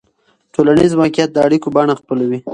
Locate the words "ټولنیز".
0.53-0.91